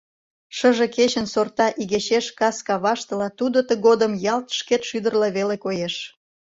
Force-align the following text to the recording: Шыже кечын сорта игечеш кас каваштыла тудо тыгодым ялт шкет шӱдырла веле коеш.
Шыже 0.57 0.87
кечын 0.95 1.25
сорта 1.33 1.67
игечеш 1.81 2.25
кас 2.39 2.57
каваштыла 2.67 3.29
тудо 3.39 3.57
тыгодым 3.69 4.13
ялт 4.33 4.47
шкет 4.59 4.81
шӱдырла 4.89 5.29
веле 5.37 5.55
коеш. 5.63 5.95